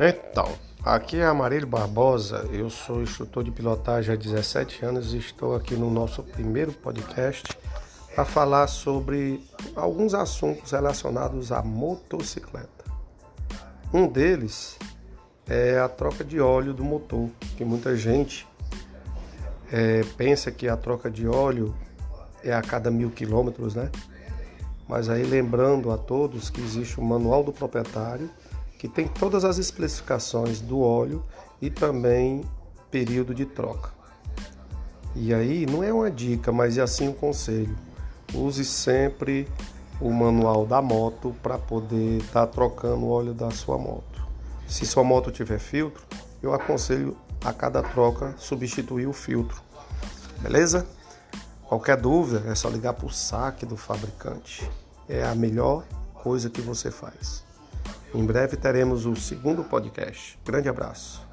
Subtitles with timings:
[0.00, 5.56] Então, aqui é Amarílio Barbosa, eu sou instrutor de pilotagem há 17 anos e estou
[5.56, 7.58] aqui no nosso primeiro podcast
[8.14, 9.44] para falar sobre
[9.74, 12.84] alguns assuntos relacionados à motocicleta.
[13.92, 14.78] Um deles
[15.48, 18.46] é a troca de óleo do motor, que muita gente
[19.72, 21.74] é, pensa que a troca de óleo
[22.44, 23.90] é a cada mil quilômetros, né?
[24.88, 28.30] Mas aí lembrando a todos que existe o manual do proprietário
[28.78, 31.24] que tem todas as especificações do óleo
[31.60, 32.44] e também
[32.90, 33.90] período de troca.
[35.16, 37.76] E aí não é uma dica, mas é assim um conselho.
[38.32, 39.48] Use sempre
[40.00, 44.24] o manual da moto para poder estar tá trocando o óleo da sua moto.
[44.68, 46.06] Se sua moto tiver filtro,
[46.40, 49.60] eu aconselho a cada troca substituir o filtro.
[50.40, 50.86] Beleza?
[51.66, 54.70] Qualquer dúvida é só ligar para o saque do fabricante.
[55.08, 55.84] É a melhor
[56.14, 57.47] coisa que você faz.
[58.14, 60.38] Em breve teremos o segundo podcast.
[60.44, 61.27] Grande abraço.